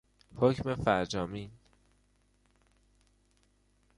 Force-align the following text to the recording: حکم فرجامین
حکم 0.35 0.75
فرجامین 0.75 1.51